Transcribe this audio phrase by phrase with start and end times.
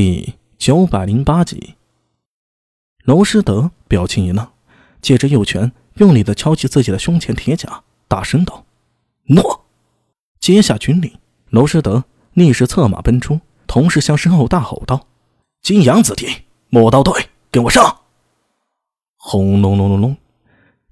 [0.00, 1.74] 第九百零八集，
[3.02, 4.46] 娄师德表情一愣，
[5.02, 8.64] 借着右拳用力的敲击自己的胸前铁甲，大声道
[9.26, 9.64] ：“诺！”
[10.38, 11.12] 接下军令，
[11.50, 15.08] 娄师德立时策马奔出，同时向身后大吼道
[15.62, 16.28] ：“金阳子弟，
[16.68, 18.02] 磨刀队，跟我上！”
[19.18, 20.16] 轰隆隆隆隆，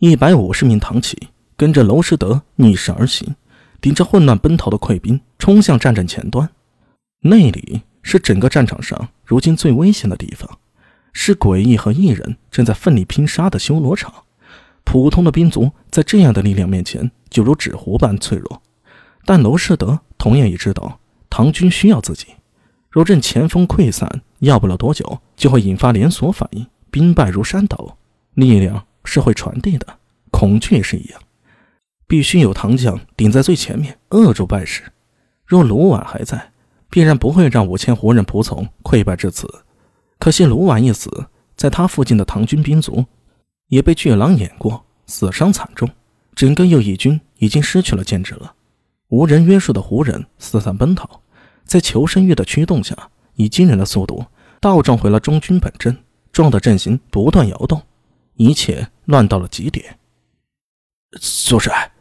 [0.00, 3.36] 一百五十名唐骑跟着娄师德逆势而行，
[3.80, 6.50] 顶着混乱奔逃的溃兵冲向战阵前端，
[7.20, 7.82] 那里。
[8.06, 10.48] 是整个战场上如今最危险的地方，
[11.12, 14.14] 是诡异和异人正在奋力拼杀的修罗场。
[14.84, 18.62] 普通的兵卒在这样的力量面前就如纸糊般脆弱。
[19.24, 22.28] 但娄世德同样也知道，唐军需要自己。
[22.88, 27.98] 若任前锋溃散，要不了多久就会引发连锁反应，兵败如山倒。
[28.34, 29.98] 力量是会传递的，
[30.30, 31.20] 恐惧也是一样。
[32.06, 34.84] 必须有唐将顶在最前面，扼住败势。
[35.44, 36.52] 若卢绾还在。
[36.88, 39.48] 必然不会让五千胡人仆从溃败至此。
[40.18, 43.04] 可惜卢绾一死，在他附近的唐军兵卒
[43.68, 45.88] 也被巨狼碾过，死伤惨重。
[46.34, 48.54] 整个右翼军已经失去了建制了。
[49.08, 51.20] 无人约束的胡人四散奔逃，
[51.64, 54.24] 在求生欲的驱动下，以惊人的速度
[54.60, 55.96] 倒撞回了中军本阵，
[56.32, 57.80] 撞得阵型不断摇动，
[58.34, 59.98] 一切乱到了极点。
[61.20, 61.92] 苏帅，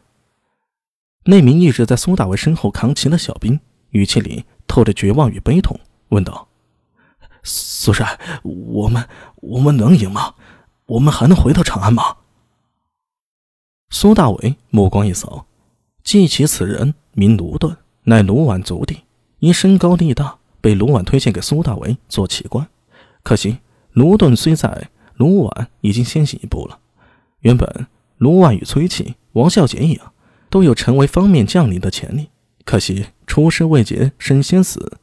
[1.24, 3.60] 那名一直在苏大为身后扛旗的小兵，
[3.92, 4.44] 语气里。
[4.68, 6.48] 透着绝望与悲痛，问道
[7.44, 10.36] ：“苏帅，我们我们能赢吗？
[10.86, 12.18] 我们还能回到长安吗？”
[13.90, 15.46] 苏大伟目光一扫，
[16.04, 19.04] 记起此人名卢顿，乃卢绾族弟，
[19.40, 22.68] 因身高力大，被卢绾推荐给苏大伟做旗官。
[23.24, 23.60] 可惜
[23.92, 26.80] 卢顿虽在，卢绾已经先行一步了。
[27.40, 30.12] 原本卢绾与崔琦、王孝杰一样，
[30.50, 32.30] 都有成为方面将领的潜力。
[32.66, 34.98] 可惜出师未捷身先死，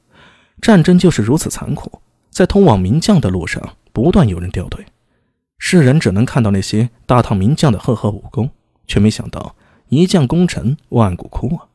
[0.60, 4.86] 战争就是如此残酷，在通往名将的路上不断有人掉队，
[5.58, 8.50] 世人只能看到那些大唐名将的赫赫武功，
[8.86, 9.54] 却没想到
[9.88, 11.66] 一将功成万骨枯啊！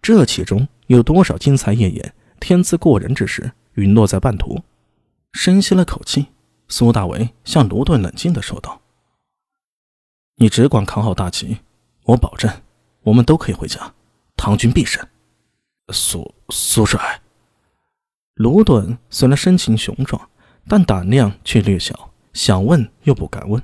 [0.00, 4.60] 这其中有多少精彩艳艳、天资过人之事陨落在半途？
[5.32, 6.26] 深吸了口气，
[6.68, 8.80] 苏大为向卢顿冷静地说道
[10.36, 11.58] ：“你只管扛好大旗，
[12.04, 12.50] 我保证，
[13.02, 13.94] 我们都可以回家，
[14.36, 15.06] 唐军必胜。”
[15.92, 17.20] 苏苏帅，
[18.34, 20.28] 卢顿虽然身形雄壮，
[20.66, 23.62] 但胆量却略小，想问又不敢问。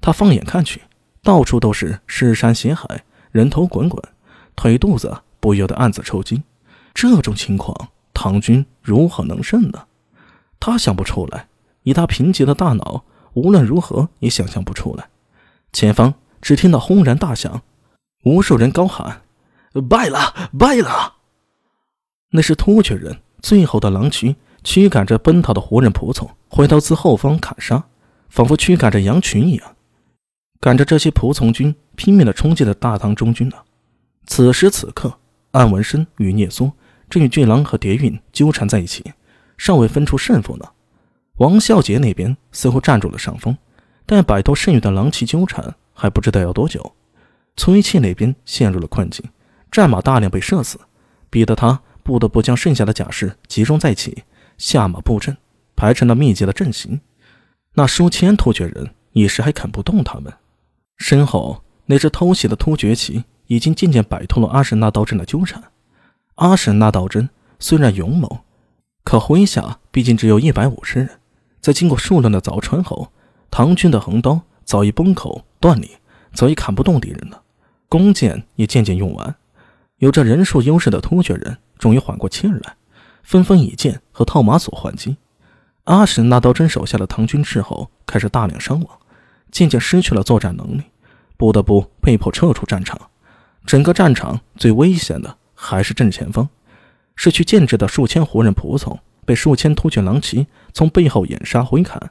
[0.00, 0.82] 他放眼看去，
[1.22, 4.02] 到处都是尸山血海，人头滚滚，
[4.56, 6.42] 腿肚子不由得暗自抽筋。
[6.92, 9.86] 这种情况，唐军如何能胜呢？
[10.58, 11.48] 他想不出来，
[11.84, 13.04] 以他贫瘠的大脑，
[13.34, 15.08] 无论如何也想象不出来。
[15.72, 17.62] 前方只听到轰然大响，
[18.24, 19.22] 无数人高喊
[19.88, 21.18] ：“败了，败了！”
[22.30, 27.84] 那是突厥人最后的狼群，驱赶着奔逃的胡人仆从，回头自后方砍杀，
[28.28, 29.76] 仿佛驱赶着羊群一样，
[30.60, 33.56] 赶着这些仆从军拼命地冲进了大唐中军呢。
[34.26, 35.18] 此时此刻，
[35.50, 36.70] 安文生与聂苏
[37.08, 39.12] 正与巨狼和蝶韵纠缠在一起，
[39.58, 40.64] 尚未分出胜负呢。
[41.38, 43.56] 王孝杰那边似乎占住了上风，
[44.06, 46.94] 但摆脱剩余的狼骑纠缠还不知道要多久。
[47.56, 49.24] 崔气那边陷入了困境，
[49.72, 50.78] 战马大量被射死，
[51.28, 51.80] 逼得他。
[52.02, 54.24] 不得不将剩下的甲士集中在一起，
[54.58, 55.36] 下马布阵，
[55.76, 57.00] 排成了密集的阵型。
[57.74, 60.32] 那数千突厥人一时还砍不动他们。
[60.96, 65.62] 身后那只偷袭的突厥骑已经渐渐摆脱了阿什纳刀阵的纠缠。
[66.36, 67.28] 阿什纳刀阵
[67.58, 68.40] 虽然勇猛，
[69.04, 71.08] 可麾下毕竟只有一百五十人。
[71.60, 73.12] 在经过数轮的凿穿后，
[73.50, 75.88] 唐军的横刀早已崩口断裂，
[76.32, 77.42] 早已砍不动敌人了。
[77.88, 79.34] 弓箭也渐渐用完，
[80.00, 81.56] 有着人数优势的突厥人。
[81.78, 82.76] 终于缓过气儿来，
[83.22, 85.16] 纷纷以剑和套马索还击。
[85.84, 88.98] 阿史那刀真手下的唐军斥候开始大量伤亡，
[89.50, 90.82] 渐渐失去了作战能力，
[91.38, 93.00] 不得不被迫撤出战场。
[93.64, 96.46] 整个战场最危险的还是正前方，
[97.16, 102.10] 失去建制的数千胡人仆从被数千突厥狼骑从背后掩杀回砍，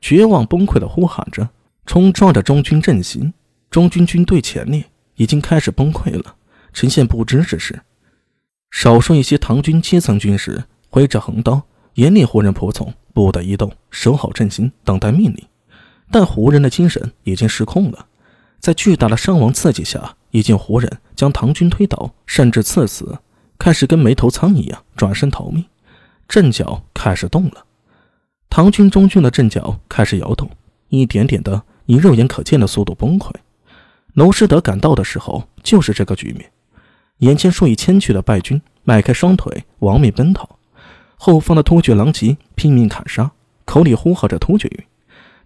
[0.00, 1.46] 绝望崩溃地呼喊着，
[1.84, 3.34] 冲撞着中军阵型。
[3.70, 4.82] 中军军队前列
[5.16, 6.36] 已经开始崩溃了，
[6.72, 7.82] 呈现不知之势。
[8.70, 11.62] 少数一些唐军基层军士挥着横刀，
[11.94, 15.44] 严厉胡人仆从不得移动，守好阵型，等待命令。
[16.10, 18.06] 但胡人的精神已经失控了，
[18.58, 23.18] 在巨大的伤亡刺激下，已经胡人将唐军推倒，甚至刺死，
[23.58, 25.64] 开始跟没头苍蝇一样转身逃命。
[26.28, 27.64] 阵脚开始动了，
[28.48, 30.48] 唐军中军的阵脚开始摇动，
[30.88, 33.32] 一点点的以肉眼可见的速度崩溃。
[34.14, 36.50] 娄师德赶到的时候，就是这个局面。
[37.20, 40.48] 眼前数以千计的败军迈开双腿亡命奔逃，
[41.16, 43.30] 后方的突厥狼骑拼命砍杀，
[43.64, 44.86] 口里呼喝着突厥语，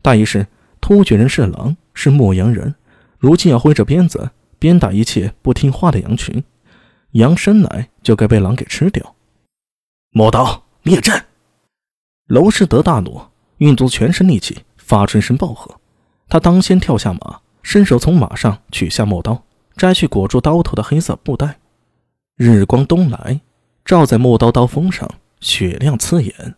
[0.00, 0.46] 大意是
[0.80, 2.74] 突厥人是狼，是牧羊人，
[3.18, 6.44] 如今要挥着鞭子鞭打一切不听话的羊群，
[7.12, 9.14] 羊生来就该被狼给吃掉。
[10.10, 11.24] 磨刀灭阵！
[12.28, 13.20] 娄师德大怒，
[13.58, 15.80] 运足全身力气，发出一声暴喝。
[16.28, 19.42] 他当先跳下马，伸手从马上取下磨刀，
[19.76, 21.58] 摘去裹住刀头的黑色布袋。
[22.36, 23.40] 日光东来，
[23.84, 25.08] 照在木刀刀锋上，
[25.40, 26.56] 雪亮刺眼。